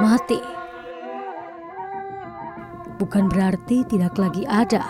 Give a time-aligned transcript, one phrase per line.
[0.00, 0.40] Mati
[3.00, 4.84] bukan berarti tidak lagi ada.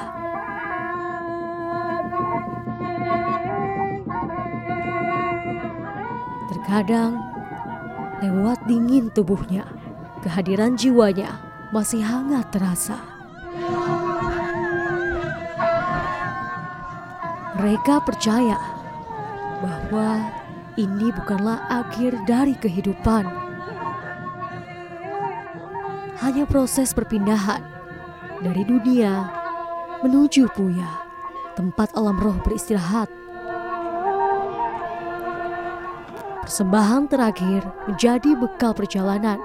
[6.51, 7.19] Terkadang
[8.19, 9.67] lewat dingin tubuhnya,
[10.27, 11.39] kehadiran jiwanya
[11.71, 12.99] masih hangat terasa.
[17.61, 18.57] Mereka percaya
[19.61, 20.33] bahwa
[20.81, 23.29] ini bukanlah akhir dari kehidupan,
[26.25, 27.61] hanya proses perpindahan
[28.41, 29.29] dari dunia
[30.01, 30.89] menuju Puya,
[31.53, 33.13] tempat alam roh beristirahat.
[36.49, 39.37] Persembahan terakhir menjadi bekal perjalanan.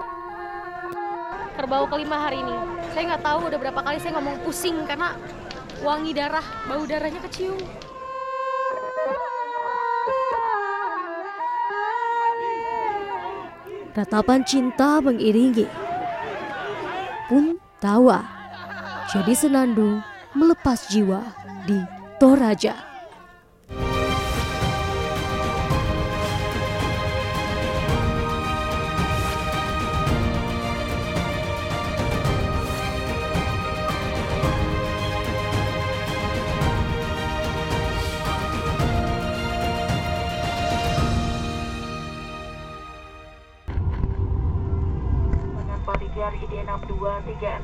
[1.59, 2.55] Kerbau kelima hari ini.
[2.95, 5.19] Saya nggak tahu udah berapa kali saya ngomong pusing karena
[5.83, 7.59] wangi darah, bau darahnya kecium.
[13.95, 15.63] Ratapan cinta mengiringi.
[17.31, 18.27] Pun tawa
[19.07, 20.03] jadi senandung
[20.35, 21.23] melepas jiwa
[21.63, 21.79] di
[22.19, 22.94] Toraja.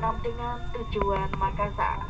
[0.02, 2.02] Dengan tujuan Makassar.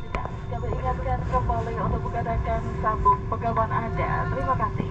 [0.49, 4.11] Kami ingatkan kembali untuk mengadakan sambung pegawai Anda.
[4.33, 4.89] Terima kasih.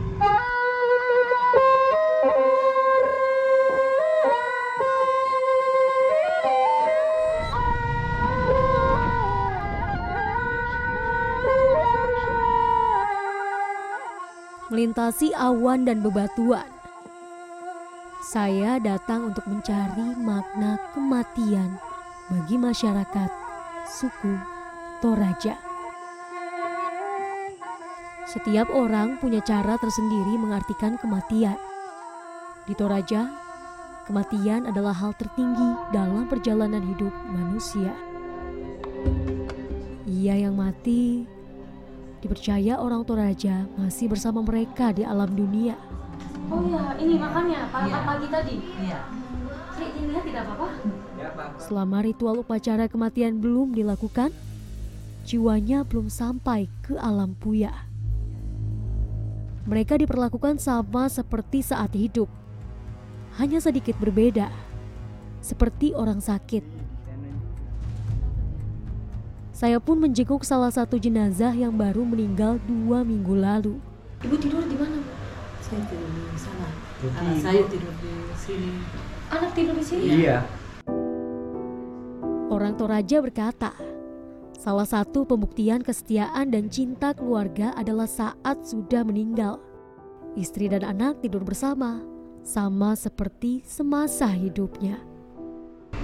[14.70, 16.64] Melintasi awan dan bebatuan,
[18.24, 21.76] saya datang untuk mencari makna kematian
[22.30, 23.30] bagi masyarakat
[23.88, 24.34] suku
[25.02, 25.58] Toraja.
[28.30, 31.58] Setiap orang punya cara tersendiri mengartikan kematian.
[32.70, 33.26] Di Toraja,
[34.06, 37.90] kematian adalah hal tertinggi dalam perjalanan hidup manusia.
[40.06, 41.26] Ia yang mati
[42.22, 45.74] dipercaya orang Toraja masih bersama mereka di alam dunia
[46.52, 47.98] Oh iya, ini makannya pada iya.
[48.04, 48.54] pagi tadi.
[48.76, 49.00] Iya.
[49.80, 50.68] Lihat tidak apa-apa.
[51.58, 54.32] Selama ritual upacara kematian belum dilakukan,
[55.24, 57.72] jiwanya belum sampai ke alam puya.
[59.68, 62.26] Mereka diperlakukan sama seperti saat hidup,
[63.38, 64.50] hanya sedikit berbeda,
[65.38, 66.66] seperti orang sakit.
[69.54, 73.74] Saya pun menjenguk salah satu jenazah yang baru meninggal dua minggu lalu.
[74.26, 75.22] Ibu tidur di mana, Bu?
[75.72, 76.68] saya tidur di sana
[77.00, 78.70] Jadi, anak saya tidur di sini
[79.32, 80.38] anak tidur di sini iya
[82.62, 83.74] orang Toraja berkata
[84.54, 89.58] salah satu pembuktian kesetiaan dan cinta keluarga adalah saat sudah meninggal.
[90.38, 91.98] Istri dan anak tidur bersama
[92.46, 95.02] sama seperti semasa hidupnya.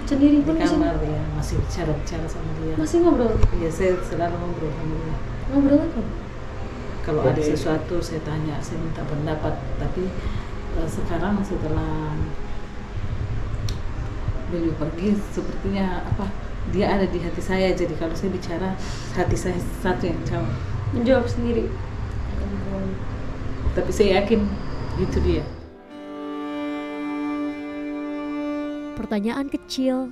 [0.03, 2.75] Sendiri pun di kamar ya masih bicara-bicara sama dia.
[2.75, 3.39] Masih ngobrol?
[3.63, 5.15] Iya saya selalu ngobrol sama dia.
[5.55, 6.01] Ngobrol apa?
[7.07, 9.55] Kalau ada sesuatu saya tanya saya minta pendapat.
[9.79, 10.03] Tapi
[10.75, 12.19] uh, sekarang setelah
[14.51, 17.73] beliau pergi sepertinya apa dia ada di hati saya.
[17.73, 18.69] Jadi kalau saya bicara
[19.15, 20.51] hati saya satu yang jawab.
[20.95, 21.69] Menjawab sendiri.
[23.77, 24.41] Tapi saya yakin
[24.97, 25.43] itu dia.
[28.97, 30.11] Pertanyaan kecil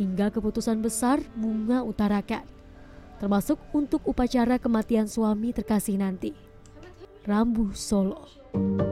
[0.00, 2.46] hingga keputusan besar bunga utarakan
[3.20, 6.32] termasuk untuk upacara kematian suami terkasih nanti.
[7.28, 8.89] Rambu Solo.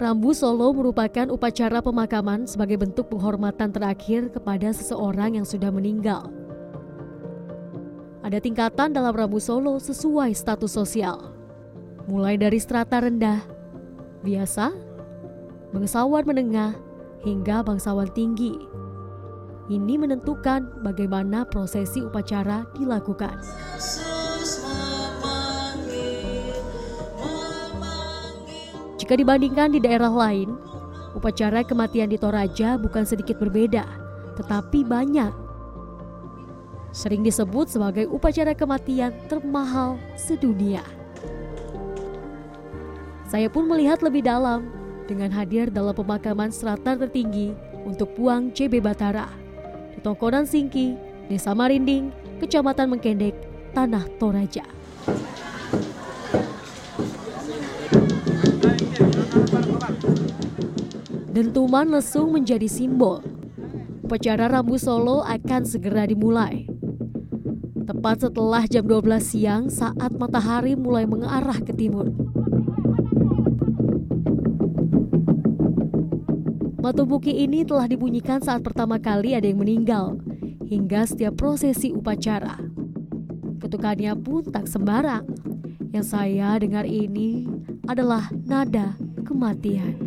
[0.00, 6.32] Rambu Solo merupakan upacara pemakaman sebagai bentuk penghormatan terakhir kepada seseorang yang sudah meninggal.
[8.24, 11.36] Ada tingkatan dalam Rambu Solo sesuai status sosial.
[12.08, 13.44] Mulai dari strata rendah,
[14.24, 14.72] biasa,
[15.76, 16.72] bangsawan menengah,
[17.20, 18.56] hingga bangsawan tinggi.
[19.68, 23.36] Ini menentukan bagaimana prosesi upacara dilakukan.
[29.10, 30.54] Jika dibandingkan di daerah lain,
[31.18, 33.82] upacara kematian di Toraja bukan sedikit berbeda,
[34.38, 35.34] tetapi banyak.
[36.94, 40.86] Sering disebut sebagai upacara kematian termahal sedunia.
[43.26, 44.70] Saya pun melihat lebih dalam
[45.10, 47.50] dengan hadir dalam pemakaman strata tertinggi
[47.82, 49.26] untuk Puang CB Batara
[49.90, 50.94] di Tongkonan Singki,
[51.26, 53.34] Desa Marinding, Kecamatan Mengkendek,
[53.74, 54.62] Tanah Toraja.
[61.30, 63.24] Dentuman lesung menjadi simbol.
[64.04, 66.66] Upacara Rambu Solo akan segera dimulai.
[67.86, 72.12] Tepat setelah jam 12 siang saat matahari mulai mengarah ke timur.
[76.80, 80.18] Matubuki ini telah dibunyikan saat pertama kali ada yang meninggal,
[80.66, 82.56] hingga setiap prosesi upacara.
[83.62, 85.22] Ketukannya pun tak sembarang.
[85.92, 87.46] Yang saya dengar ini
[87.90, 88.94] adalah nada
[89.26, 89.98] kematian.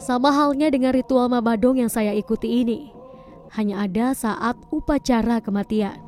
[0.00, 2.88] Sama halnya dengan ritual Mabadong yang saya ikuti ini,
[3.52, 5.98] hanya ada saat upacara kematian.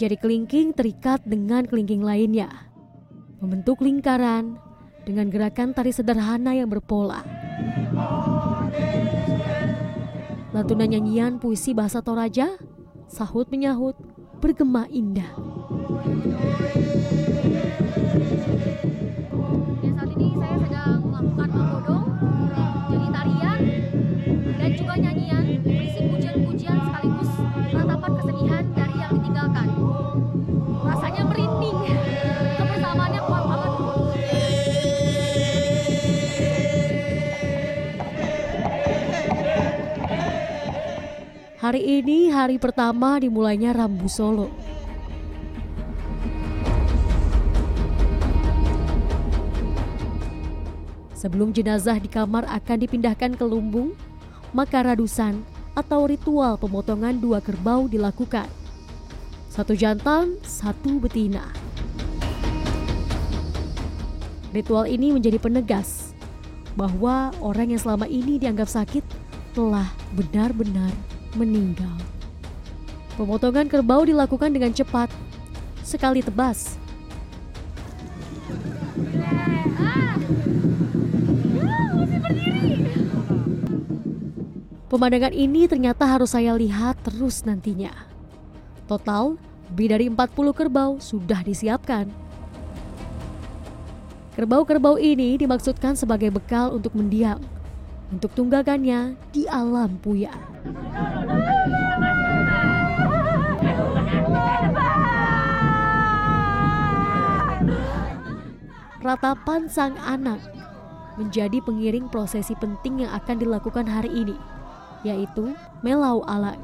[0.00, 2.50] Jari kelingking terikat dengan kelingking lainnya,
[3.38, 4.58] membentuk lingkaran
[5.06, 7.35] dengan gerakan tari sederhana yang berpola.
[10.56, 12.56] Lantunan nyanyian puisi bahasa Toraja,
[13.12, 13.92] sahut menyahut,
[14.40, 15.28] bergema indah.
[41.66, 44.54] Hari ini hari pertama dimulainya Rambu Solo.
[51.10, 53.98] Sebelum jenazah di kamar akan dipindahkan ke lumbung,
[54.54, 55.42] maka radusan
[55.74, 58.46] atau ritual pemotongan dua kerbau dilakukan.
[59.50, 61.50] Satu jantan, satu betina.
[64.54, 66.14] Ritual ini menjadi penegas
[66.78, 69.02] bahwa orang yang selama ini dianggap sakit
[69.50, 71.92] telah benar-benar meninggal.
[73.20, 75.12] Pemotongan kerbau dilakukan dengan cepat,
[75.84, 76.80] sekali tebas.
[84.86, 87.92] Pemandangan ini ternyata harus saya lihat terus nantinya.
[88.88, 89.36] Total,
[89.68, 92.08] lebih dari 40 kerbau sudah disiapkan.
[94.36, 97.40] Kerbau-kerbau ini dimaksudkan sebagai bekal untuk mendiam,
[98.10, 100.32] untuk tunggakannya di alam puya.
[109.06, 110.42] Ratapan sang anak
[111.14, 114.36] menjadi pengiring prosesi penting yang akan dilakukan hari ini,
[115.06, 116.58] yaitu Melau Alang.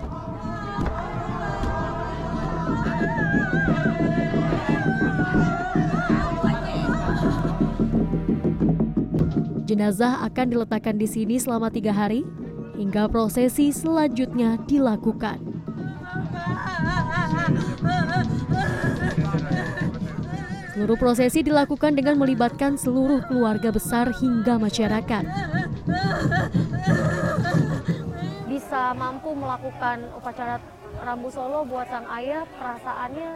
[9.72, 12.28] Jenazah akan diletakkan di sini selama tiga hari
[12.76, 15.40] hingga prosesi selanjutnya dilakukan.
[20.76, 25.24] Seluruh prosesi dilakukan dengan melibatkan seluruh keluarga besar hingga masyarakat.
[28.44, 30.60] Bisa mampu melakukan upacara
[31.00, 33.30] Rambu Solo buat sang ayah, perasaannya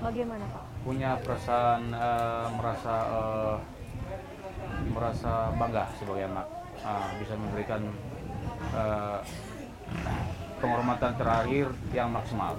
[0.00, 0.64] bagaimana Pak?
[0.80, 3.56] punya perasaan eh, merasa eh,
[4.88, 7.92] merasa bangga sebagai anak Ah, bisa memberikan
[8.72, 9.18] eh,
[10.60, 12.56] penghormatan terakhir yang maksimal.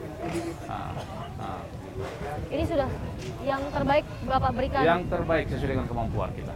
[0.69, 0.93] Ah,
[1.41, 1.61] ah.
[2.53, 2.89] Ini sudah
[3.41, 4.85] yang terbaik Bapak berikan.
[4.85, 6.53] Yang terbaik sesuai dengan kemampuan kita.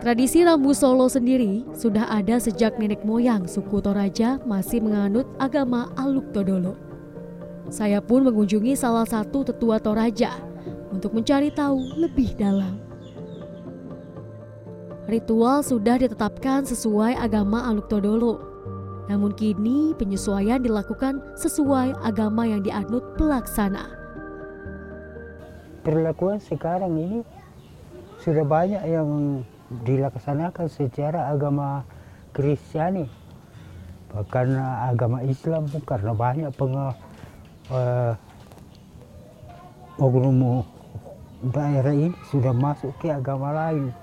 [0.00, 6.32] Tradisi Rambu Solo sendiri sudah ada sejak nenek moyang suku Toraja masih menganut agama Aluk
[6.32, 6.89] Todolo.
[7.70, 10.34] Saya pun mengunjungi salah satu tetua Toraja
[10.90, 12.82] untuk mencari tahu lebih dalam.
[15.06, 18.42] Ritual sudah ditetapkan sesuai agama Aluk Todolo.
[19.06, 23.98] Namun kini penyesuaian dilakukan sesuai agama yang dianut pelaksana.
[25.80, 27.20] perlakuan sekarang ini
[28.20, 29.40] sudah banyak yang
[29.86, 31.88] dilaksanakan secara agama
[32.36, 33.08] Kristiani
[34.10, 34.58] bahkan
[34.90, 36.94] agama Islam pun karena banyak peng eh,
[39.96, 40.66] oknum
[41.54, 43.94] daerah ini sudah masuk ke agama lain.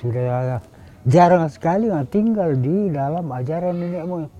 [0.00, 0.58] Sudah
[1.06, 4.32] jarang sekali tinggal di dalam ajaran nenek moyang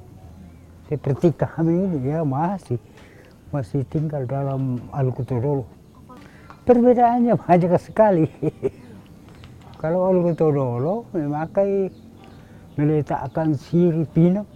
[0.93, 2.77] seperti kami ini ya masih
[3.49, 5.65] masih tinggal dalam Al-Qur'an
[6.69, 8.29] perbedaannya banyak sekali.
[9.83, 11.91] Kalau Olu Todolo memakai
[12.79, 14.47] meletakkan sirip pinang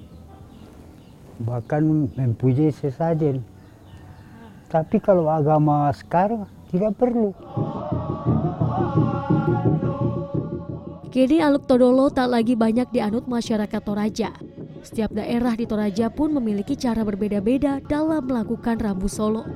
[1.40, 3.45] bahkan mempunyai sesajen.
[4.66, 7.31] Tapi kalau agama sekarang tidak perlu.
[11.16, 14.37] Kini Aluk Todolo tak lagi banyak dianut masyarakat Toraja.
[14.85, 19.49] Setiap daerah di Toraja pun memiliki cara berbeda-beda dalam melakukan rambu solo.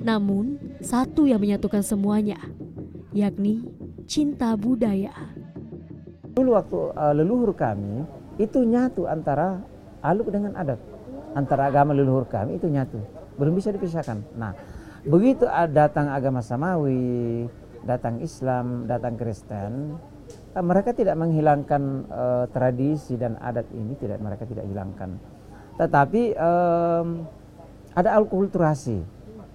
[0.00, 2.40] Namun, satu yang menyatukan semuanya,
[3.12, 3.60] yakni
[4.08, 5.12] cinta budaya.
[6.32, 9.58] Dulu waktu uh, leluhur kami itu nyatu antara
[10.00, 10.78] aluk dengan adat.
[11.34, 12.98] Antara agama leluhur kami itu nyatu.
[13.36, 14.22] Belum bisa dipisahkan.
[14.38, 14.54] Nah,
[15.04, 17.46] begitu datang agama Samawi,
[17.82, 19.98] datang Islam, datang Kristen,
[20.54, 25.18] uh, mereka tidak menghilangkan uh, tradisi dan adat ini, tidak mereka tidak hilangkan.
[25.78, 27.26] Tetapi um,
[27.94, 28.98] ada alkulturasi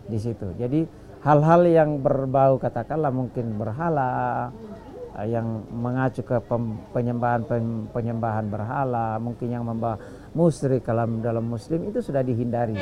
[0.08, 0.56] di situ.
[0.56, 0.88] Jadi
[1.24, 4.83] hal-hal yang berbau katakanlah mungkin berhala, Eh,
[5.29, 6.41] yang mengacu ke
[6.89, 7.46] penyembahan
[7.93, 10.01] penyembahan berhala, mungkin yang membawa
[10.34, 12.74] musyrik dalam dalam muslim itu sudah dihindari.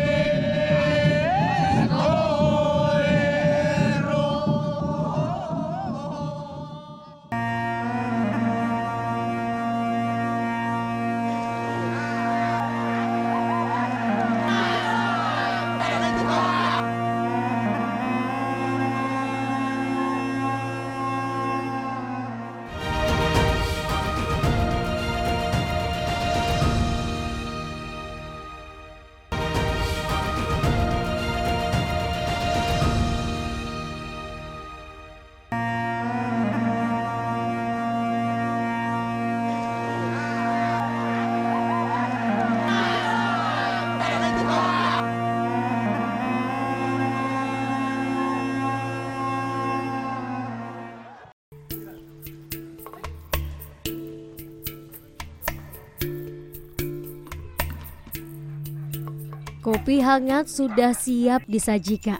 [59.72, 62.20] Kopi hangat sudah siap disajikan.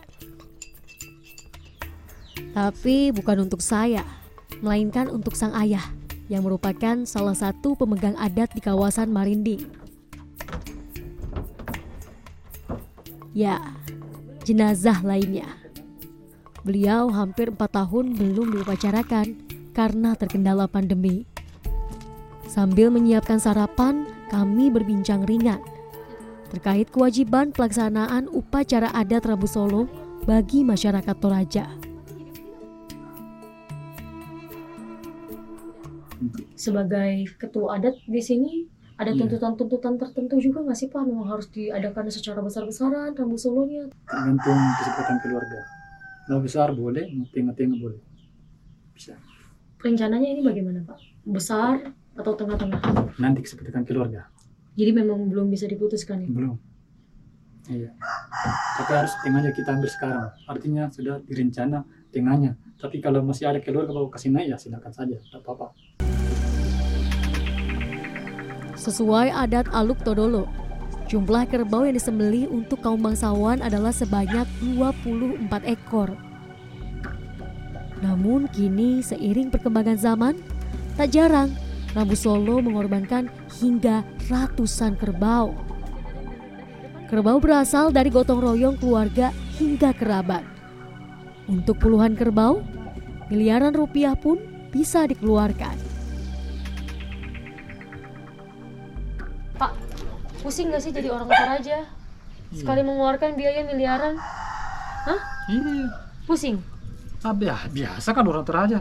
[2.56, 4.08] Tapi bukan untuk saya,
[4.64, 5.84] melainkan untuk sang ayah
[6.32, 9.68] yang merupakan salah satu pemegang adat di kawasan Marinding.
[13.36, 13.60] Ya,
[14.48, 15.52] jenazah lainnya.
[16.64, 19.28] Beliau hampir empat tahun belum diupacarakan
[19.76, 21.28] karena terkendala pandemi.
[22.48, 25.60] Sambil menyiapkan sarapan, kami berbincang ringan
[26.52, 29.88] terkait kewajiban pelaksanaan upacara adat Rabu Solo
[30.28, 31.66] bagi masyarakat Toraja.
[36.60, 38.68] Sebagai ketua adat di sini
[39.02, 39.18] ada iya.
[39.18, 41.02] tuntutan-tuntutan tertentu juga nggak sih Pak?
[41.10, 43.90] Memang harus diadakan secara besar-besaran Rabu Solonya?
[44.06, 45.60] Tergantung kesepakatan keluarga.
[46.30, 48.02] Mau besar boleh, mau tengah-tengah boleh.
[48.94, 49.18] Bisa.
[49.82, 51.00] Rencananya ini bagaimana Pak?
[51.26, 51.82] Besar
[52.14, 52.80] atau tengah-tengah?
[53.18, 54.31] Nanti kesepakatan keluarga.
[54.72, 56.30] Jadi memang belum bisa diputuskan ya?
[56.32, 56.56] Belum.
[57.68, 57.92] Iya.
[58.80, 60.30] Tapi harus tengahnya kita ambil sekarang.
[60.48, 62.56] Artinya sudah direncana tengahnya.
[62.80, 65.76] Tapi kalau masih ada keluarga mau kasih naik ya silakan saja, tidak apa-apa.
[68.74, 70.50] Sesuai adat Aluk Todolo,
[71.06, 76.18] jumlah kerbau yang disembelih untuk kaum bangsawan adalah sebanyak 24 ekor.
[78.02, 80.34] Namun kini seiring perkembangan zaman,
[80.98, 81.54] tak jarang
[81.94, 83.30] Rambu Solo mengorbankan
[83.62, 85.54] hingga ratusan kerbau.
[87.06, 89.30] Kerbau berasal dari gotong royong keluarga
[89.62, 90.42] hingga kerabat.
[91.46, 92.66] Untuk puluhan kerbau,
[93.30, 94.42] miliaran rupiah pun
[94.74, 95.78] bisa dikeluarkan.
[99.60, 99.72] Pak,
[100.42, 101.86] pusing gak sih jadi orang Toraja?
[102.56, 104.18] Sekali mengeluarkan biaya miliaran.
[105.06, 105.22] Hah?
[105.52, 105.92] Iya.
[106.26, 106.64] Pusing?
[107.22, 108.80] Ah, biasa kan orang Toraja.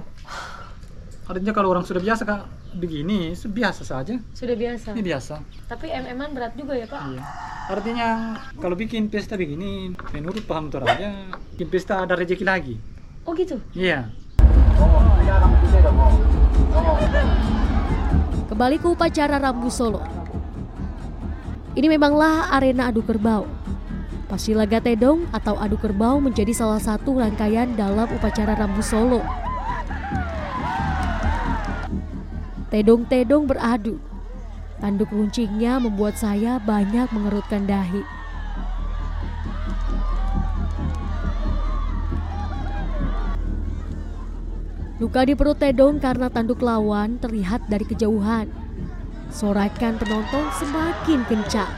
[1.26, 4.14] Artinya kalau orang sudah biasa kak begini biasa saja.
[4.34, 4.94] Sudah biasa.
[4.94, 5.34] Ini biasa.
[5.66, 7.00] Tapi mm berat juga ya pak.
[7.10, 7.22] Iya.
[7.70, 8.08] Artinya
[8.58, 11.14] kalau bikin pesta begini, menurut paham aja,
[11.54, 12.74] bikin pesta ada rezeki lagi.
[13.26, 13.58] Oh gitu?
[13.74, 14.10] Iya.
[18.50, 20.02] Kembali ke upacara Rambu Solo.
[21.78, 23.46] Ini memanglah arena adu kerbau.
[24.26, 29.49] Pasilaga Tedong atau adu kerbau menjadi salah satu rangkaian dalam upacara Rambu Solo
[32.70, 33.98] Tedong-tedong beradu.
[34.78, 38.06] Tanduk runcingnya membuat saya banyak mengerutkan dahi.
[45.02, 48.46] Luka di perut Tedong karena tanduk lawan terlihat dari kejauhan.
[49.34, 51.74] Sorakan penonton semakin kencang.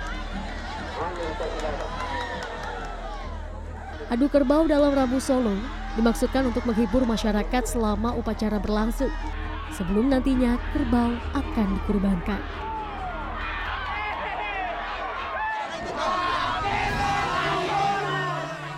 [4.12, 5.56] Adu kerbau dalam Rabu Solo
[5.96, 9.08] dimaksudkan untuk menghibur masyarakat selama upacara berlangsung
[9.72, 12.40] sebelum nantinya kerbau akan dikurbankan.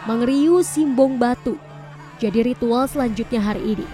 [0.04, 1.56] Mengeriu simbong batu
[2.22, 3.86] jadi ritual selanjutnya hari ini.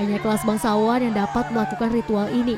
[0.00, 2.56] Hanya kelas bangsawan yang dapat melakukan ritual ini.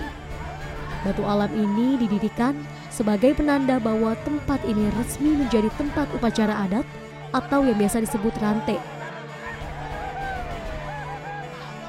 [1.02, 2.54] Batu alam ini didirikan
[2.88, 6.86] sebagai penanda bahwa tempat ini resmi menjadi tempat upacara adat
[7.34, 8.78] atau yang biasa disebut rantai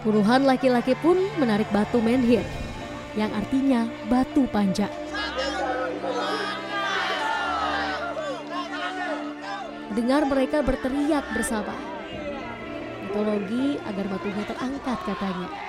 [0.06, 2.46] Puluhan laki-laki pun menarik batu menhir
[3.18, 4.94] yang artinya batu panjang.
[9.98, 11.74] Dengar mereka berteriak bersama.
[13.02, 15.65] Mitologi agar batunya terangkat katanya.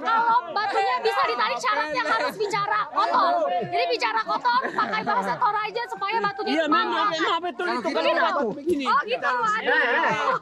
[0.00, 3.50] Kalau batunya bisa ditarik syaratnya harus bicara kotor.
[3.50, 8.02] Jadi bicara kotor pakai bahasa Toraja supaya batunya Iya, itu memang, memang betul itu kalau
[8.06, 8.20] Gitu?
[8.22, 8.84] batu begini.
[8.88, 10.38] Oh gitu, aduh.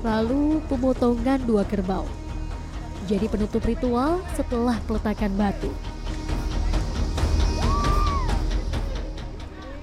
[0.00, 2.08] Lalu pemotongan dua kerbau.
[3.04, 5.68] Jadi penutup ritual setelah peletakan batu.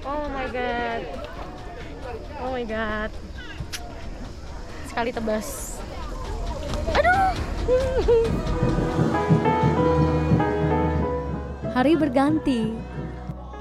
[0.02, 1.02] Oh my god.
[2.40, 3.10] Oh my god.
[4.98, 5.78] Sekali tebas.
[6.90, 7.30] Aduh.
[11.70, 12.74] Hari berganti.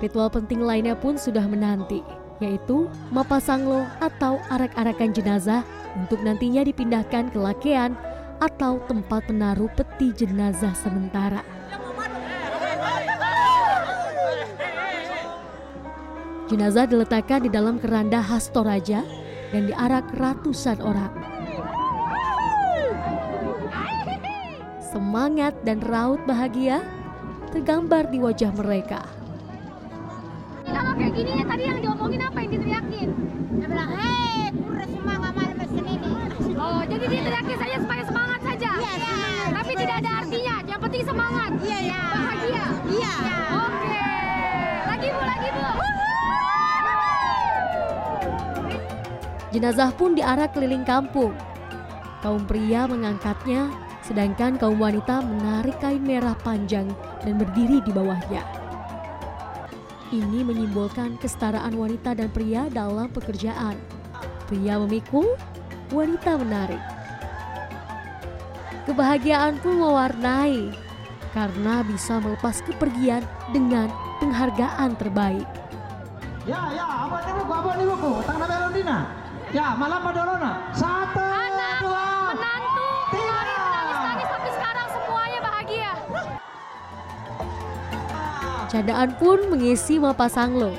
[0.02, 2.02] Ritual penting lainnya pun sudah menanti,
[2.42, 5.62] yaitu mapasanglo atau arak-arakan jenazah
[5.94, 7.94] untuk nantinya dipindahkan ke lakean
[8.42, 11.46] atau tempat menaruh peti jenazah sementara.
[16.50, 21.14] Jenazah diletakkan di dalam keranda khas Toraja dan diarak ratusan orang.
[24.84, 26.82] Semangat dan raut bahagia
[27.54, 29.06] tergambar di wajah mereka.
[30.66, 33.10] Ini kalau kayak gini ya tadi yang diomongin apa yang diteriakin?
[33.58, 36.12] Dia bilang, hei, kurang semangat malam mesin ini.
[36.58, 38.72] Oh, jadi dia teriakin saja supaya semangat saja?
[38.82, 39.16] Iya.
[39.54, 41.52] Tapi tidak ada artinya, yang penting semangat?
[41.62, 42.02] Iya, iya.
[42.12, 42.66] Bahagia?
[42.90, 43.14] Iya.
[43.54, 43.77] Oke.
[43.77, 43.77] Lagi
[49.58, 51.34] Jenazah pun diarak keliling kampung.
[52.22, 53.74] Kaum pria mengangkatnya,
[54.06, 56.86] sedangkan kaum wanita menarik kain merah panjang
[57.26, 58.46] dan berdiri di bawahnya.
[60.14, 63.82] Ini menyimbolkan kesetaraan wanita dan pria dalam pekerjaan.
[64.46, 65.34] Pria memikul,
[65.90, 66.84] wanita menarik.
[68.86, 70.70] Kebahagiaan pun mewarnai
[71.34, 73.90] karena bisa melepas kepergian dengan
[74.22, 75.50] penghargaan terbaik.
[76.46, 78.12] Ya, ya, apa nih buku, apa nih buku?
[78.22, 79.27] Tang na meron din ah.
[79.56, 80.60] Ya, malam padolona.
[80.76, 83.40] Satu, Anak, dua, menantu, tiga.
[83.48, 85.92] menangis-nangis tapi sekarang semuanya bahagia.
[88.68, 90.76] Candaan pun mengisi Mapasanglo.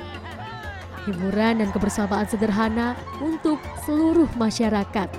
[1.09, 3.57] Hiburan dan kebersamaan sederhana untuk
[3.89, 5.09] seluruh masyarakat.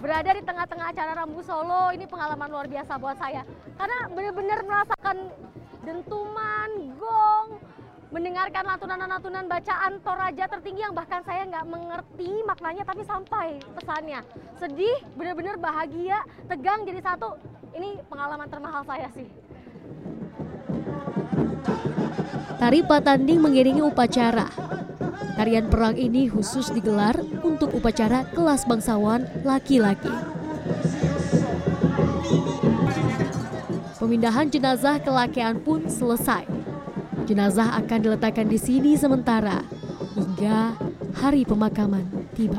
[0.00, 3.46] berada di tengah-tengah acara Rambu Solo ini pengalaman luar biasa buat saya
[3.78, 5.16] karena benar-benar merasakan
[5.86, 7.56] dentuman, gong,
[8.10, 14.20] mendengarkan lantunan-lantunan bacaan Toraja tertinggi yang bahkan saya nggak mengerti maknanya tapi sampai pesannya
[14.60, 17.38] sedih, benar-benar bahagia, tegang jadi satu.
[17.72, 19.24] Ini pengalaman termahal saya sih.
[22.60, 24.52] Tari Patanding mengiringi upacara.
[25.40, 30.12] Tarian perang ini khusus digelar untuk upacara kelas bangsawan laki-laki.
[33.96, 36.59] Pemindahan jenazah ke lakean pun selesai.
[37.30, 39.62] Jenazah akan diletakkan di sini sementara
[40.18, 40.74] hingga
[41.14, 42.02] hari pemakaman
[42.34, 42.58] tiba.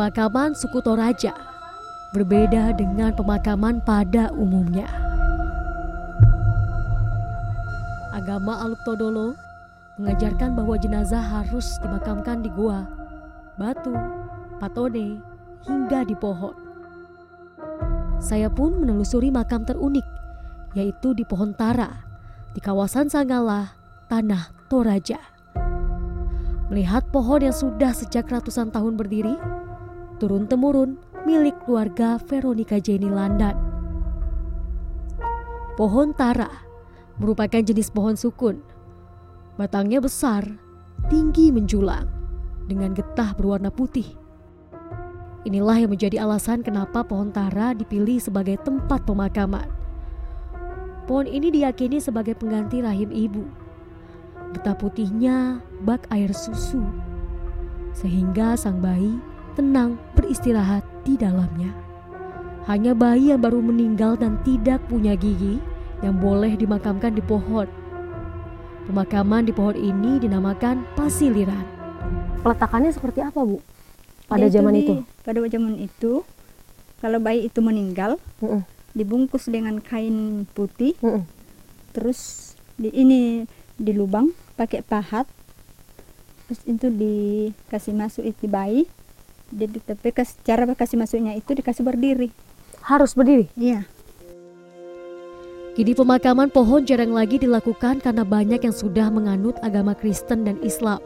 [0.00, 1.36] Pemakaman suku Toraja
[2.16, 4.88] berbeda dengan pemakaman pada umumnya.
[8.08, 9.36] Agama Aluk Todolo
[10.00, 12.88] mengajarkan bahwa jenazah harus dimakamkan di gua,
[13.60, 13.92] batu,
[14.56, 15.20] patone,
[15.68, 16.56] hingga di pohon.
[18.24, 20.08] Saya pun menelusuri makam terunik,
[20.72, 22.08] yaitu di Pohon Tara,
[22.56, 23.76] di kawasan Sangalah,
[24.08, 25.20] Tanah Toraja.
[26.72, 29.36] Melihat pohon yang sudah sejak ratusan tahun berdiri,
[30.20, 33.56] turun-temurun milik keluarga Veronica Jenny Landan.
[35.80, 36.52] Pohon tara
[37.16, 38.60] merupakan jenis pohon sukun.
[39.56, 40.44] Batangnya besar,
[41.08, 42.04] tinggi menjulang,
[42.68, 44.04] dengan getah berwarna putih.
[45.48, 49.68] Inilah yang menjadi alasan kenapa pohon tara dipilih sebagai tempat pemakaman.
[51.08, 53.48] Pohon ini diyakini sebagai pengganti rahim ibu.
[54.52, 56.84] Getah putihnya bak air susu,
[57.96, 59.16] sehingga sang bayi
[59.56, 61.72] tenang beristirahat di dalamnya.
[62.68, 65.56] Hanya bayi yang baru meninggal dan tidak punya gigi
[66.04, 67.64] yang boleh dimakamkan di pohon.
[68.84, 71.64] Pemakaman di pohon ini dinamakan pasiliran.
[72.44, 73.64] Peletakannya seperti apa, Bu?
[74.28, 74.94] Pada Dia zaman di- itu?
[75.24, 76.12] Pada zaman itu,
[77.00, 78.60] kalau bayi itu meninggal, Mm-mm.
[78.92, 81.24] dibungkus dengan kain putih, Mm-mm.
[81.96, 83.48] terus di ini
[83.80, 85.24] di lubang pakai pahat,
[86.46, 88.88] terus itu dikasih masuk itu bayi,
[89.50, 90.14] jadi tapi
[90.46, 92.30] cara kasih masuknya itu dikasih berdiri.
[92.86, 93.50] Harus berdiri?
[93.58, 93.84] Iya.
[95.74, 100.98] Kini pemakaman pohon jarang lagi dilakukan karena banyak yang sudah menganut agama Kristen dan Islam.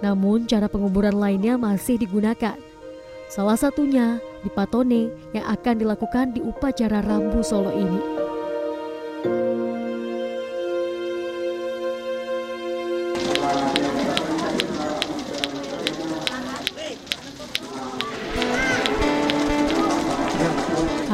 [0.00, 2.56] Namun cara penguburan lainnya masih digunakan.
[3.28, 8.19] Salah satunya di Patone yang akan dilakukan di upacara Rambu Solo ini.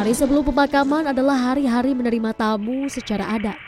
[0.06, 3.58] Hari sebelum pemakaman adalah hari-hari menerima tamu secara adat.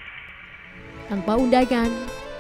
[1.11, 1.91] Tanpa undangan,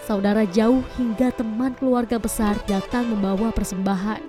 [0.06, 4.22] saudara jauh hingga teman keluarga besar datang membawa persembahan.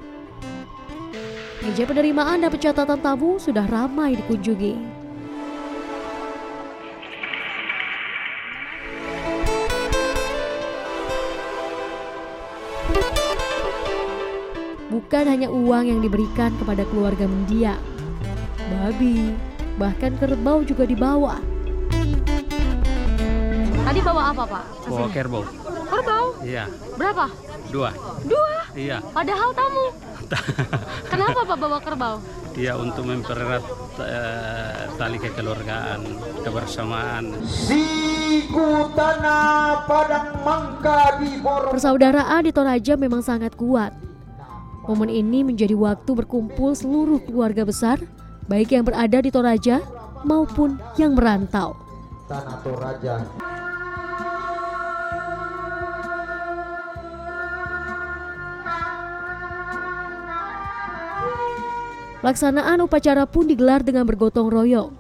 [1.62, 4.74] Meja penerimaan dan pencatatan tamu sudah ramai dikunjungi.
[14.90, 17.78] Bukan hanya uang yang diberikan kepada keluarga mendiang,
[18.74, 19.49] babi,
[19.80, 21.40] bahkan kerbau juga dibawa.
[23.80, 24.64] Tadi bawa apa, Pak?
[24.86, 25.44] Bawa kerbau.
[25.90, 26.26] Kerbau?
[26.44, 27.26] Iya, Berapa?
[27.72, 27.90] dua.
[28.28, 28.54] Dua?
[28.76, 29.88] Iya, Padahal tamu.
[31.12, 32.18] Kenapa Pak bawa kerbau?
[32.54, 33.64] iya untuk mempererat
[34.04, 36.02] eh, tali kekeluargaan,
[36.44, 37.32] kebersamaan.
[37.48, 43.96] Siku tanah padang mangka di bor Persaudaraan di Toraja memang sangat kuat.
[44.86, 48.02] Momen ini menjadi waktu berkumpul seluruh keluarga besar,
[48.50, 49.78] baik yang berada di Toraja
[50.26, 51.78] maupun yang merantau.
[52.26, 53.22] tanah Toraja.
[62.20, 64.92] Pelaksanaan upacara pun digelar dengan bergotong royong,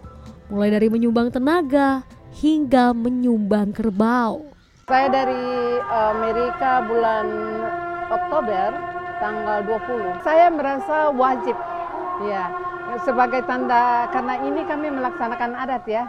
[0.47, 2.07] mulai dari menyumbang tenaga
[2.39, 4.47] hingga menyumbang kerbau.
[4.88, 5.45] Saya dari
[5.91, 7.27] Amerika bulan
[8.07, 8.71] Oktober
[9.19, 10.23] tanggal 20.
[10.23, 11.59] Saya merasa wajib
[12.23, 12.47] ya
[13.06, 16.04] sebagai tanda karena ini kami melaksanakan adat ya.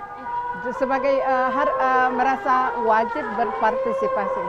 [0.76, 4.44] Sebagai eh, har- eh, merasa wajib berpartisipasi.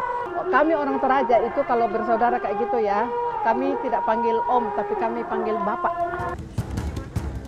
[0.52, 3.06] Kami orang Toraja itu kalau bersaudara kayak gitu ya,
[3.44, 5.94] kami tidak panggil om tapi kami panggil bapak.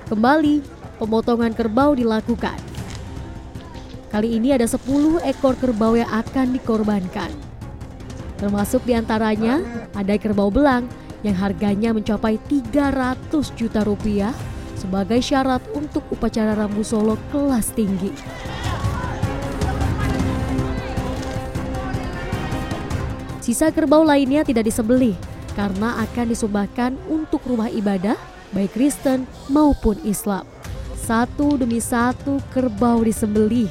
[0.08, 0.62] Kembali,
[1.02, 2.56] pemotongan kerbau dilakukan.
[4.14, 7.34] Kali ini ada 10 ekor kerbau yang akan dikorbankan.
[8.38, 9.58] Termasuk di antaranya
[9.98, 10.86] ada kerbau belang
[11.26, 14.36] yang harganya mencapai 300 juta rupiah
[14.84, 18.12] sebagai syarat untuk upacara Rambu Solo kelas tinggi.
[23.40, 25.16] Sisa kerbau lainnya tidak disembelih
[25.56, 28.20] karena akan disumbahkan untuk rumah ibadah
[28.52, 30.44] baik Kristen maupun Islam.
[31.00, 33.68] Satu demi satu kerbau disembelih.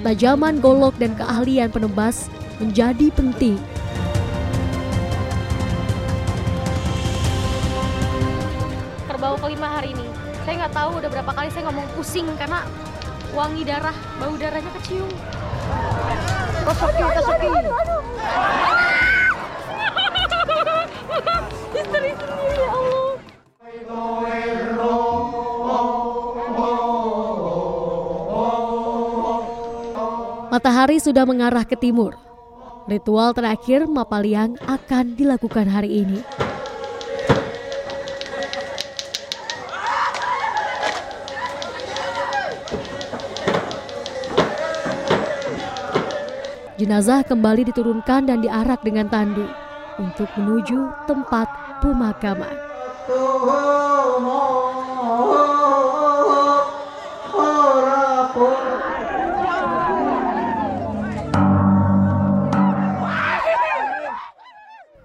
[0.00, 2.28] Ketajaman golok dan keahlian penebas
[2.60, 3.56] menjadi penting.
[10.44, 12.68] Saya nggak tahu udah berapa kali saya ngomong pusing karena
[13.32, 15.08] wangi darah, bau darahnya kecium.
[16.68, 17.48] Kosoki, kosoki.
[21.74, 23.16] Istri sendiri ya Allah.
[30.52, 32.14] Matahari sudah mengarah ke timur.
[32.86, 36.43] Ritual terakhir Mapaliang akan dilakukan hari ini.
[46.84, 49.48] Jenazah kembali diturunkan dan diarak dengan tandu
[49.96, 51.48] untuk menuju tempat
[51.80, 52.52] pemakaman.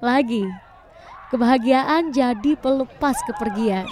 [0.03, 0.43] Lagi,
[1.31, 3.87] Kebahagiaan jadi pelepas kepergian.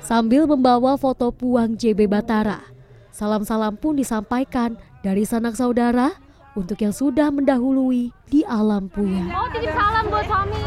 [0.00, 2.64] Sambil membawa foto Puang JB Batara,
[3.12, 6.14] salam-salam pun disampaikan dari sanak saudara
[6.58, 9.22] untuk yang sudah mendahului di alam puya.
[9.30, 10.58] Oh, titip salam buat suami.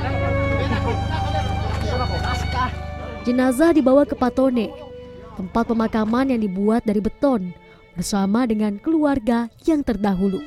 [3.22, 4.74] Jenazah dibawa ke Patone,
[5.38, 7.54] tempat pemakaman yang dibuat dari beton
[7.94, 10.42] bersama dengan keluarga yang terdahulu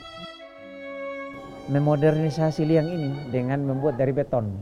[1.64, 4.52] memodernisasi liang ini dengan membuat dari beton.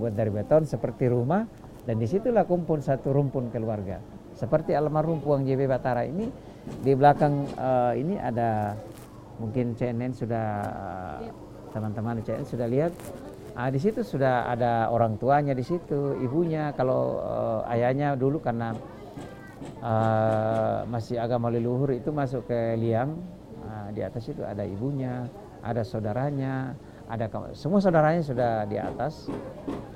[0.00, 1.44] Buat dari beton seperti rumah
[1.84, 4.00] dan di situlah kumpul satu rumpun keluarga.
[4.42, 6.26] Seperti almarhum Puang JB Batara ini
[6.82, 8.74] di belakang uh, ini ada
[9.38, 10.66] mungkin CNN sudah
[11.70, 12.90] teman-teman CNN sudah lihat.
[13.54, 16.74] Ah, di situ sudah ada orang tuanya di situ, ibunya.
[16.74, 18.74] Kalau uh, ayahnya dulu karena
[19.78, 23.14] uh, masih agama leluhur itu masuk ke liang,
[23.62, 25.22] uh, di atas itu ada ibunya,
[25.62, 26.74] ada saudaranya,
[27.06, 29.30] ada semua saudaranya sudah di atas.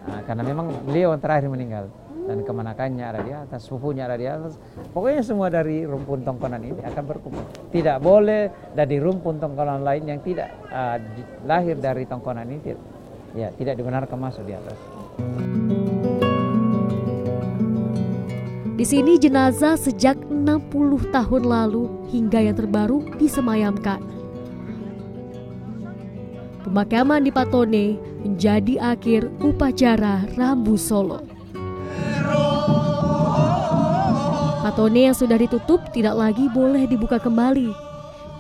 [0.07, 1.91] Nah, karena memang beliau yang terakhir meninggal
[2.27, 4.59] dan kemanakannya ada di atas, sepupunya ada di atas.
[4.91, 7.45] Pokoknya semua dari rumpun tongkonan ini akan berkumpul.
[7.71, 10.99] Tidak boleh dari rumpun tongkonan lain yang tidak uh,
[11.47, 12.83] lahir dari tongkonan ini tidak,
[13.39, 14.79] ya tidak dibenarkan masuk di atas.
[18.77, 24.05] Di sini jenazah sejak 60 tahun lalu hingga yang terbaru disemayamkan.
[26.67, 31.36] Pemakaman di Patone menjadi akhir upacara Rambu Solo.
[34.67, 37.71] Patone yang sudah ditutup tidak lagi boleh dibuka kembali,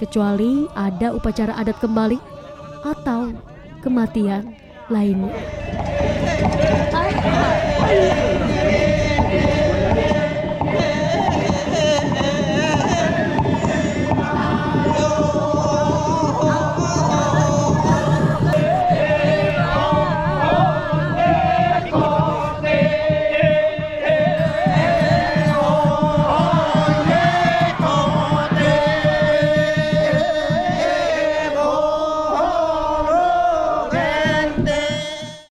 [0.02, 2.18] kecuali ada upacara adat kembali
[2.82, 3.30] atau
[3.78, 4.50] kematian
[4.90, 5.30] lainnya.